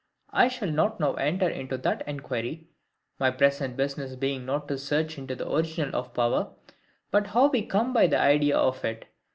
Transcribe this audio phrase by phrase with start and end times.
[0.33, 2.65] I shall not now enter into that inquiry,
[3.19, 6.49] my present business being not to search into the original of power,
[7.11, 9.05] but how we come by the IDEA of it.